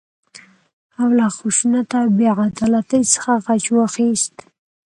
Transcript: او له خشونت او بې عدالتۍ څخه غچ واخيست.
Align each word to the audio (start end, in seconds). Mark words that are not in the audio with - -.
او 1.01 1.07
له 1.17 1.25
خشونت 1.37 1.89
او 1.99 2.05
بې 2.17 2.27
عدالتۍ 2.47 3.03
څخه 3.13 3.31
غچ 3.45 3.65
واخيست. 3.75 4.35